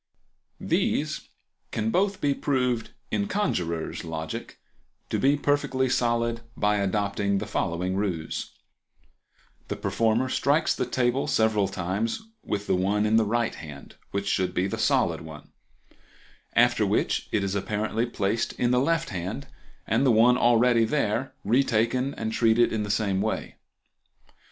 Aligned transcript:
These 0.59 1.29
can 1.69 1.91
both 1.91 2.21
be 2.21 2.33
proved, 2.33 2.89
in 3.11 3.27
conjurer's 3.27 4.03
logic, 4.03 4.57
to 5.11 5.19
be 5.19 5.37
perfectly 5.37 5.89
solid 5.89 6.41
by 6.57 6.77
adopting 6.77 7.37
the 7.37 7.45
following 7.45 7.95
ruse:— 7.95 8.49
The 9.67 9.75
performer 9.75 10.27
strikes 10.27 10.73
the 10.73 10.87
table 10.87 11.27
several 11.27 11.67
times 11.67 12.23
with 12.43 12.65
the 12.65 12.73
one 12.75 13.05
in 13.05 13.17
the 13.17 13.25
right 13.25 13.53
hand, 13.53 13.93
which 14.09 14.27
should 14.27 14.55
be 14.55 14.65
the 14.65 14.79
solid 14.79 15.21
one, 15.21 15.51
after 16.55 16.83
which 16.83 17.29
it 17.31 17.43
is 17.43 17.53
apparently 17.53 18.07
placed 18.07 18.53
in 18.53 18.71
the 18.71 18.79
left 18.81 19.09
hand, 19.09 19.45
and 19.85 20.03
the 20.03 20.09
one 20.11 20.35
already 20.35 20.83
there 20.83 21.35
taken 21.67 22.15
and 22.15 22.33
treated 22.33 22.73
in 22.73 22.81
the 22.81 22.89
same 22.89 23.21
way. 23.21 23.57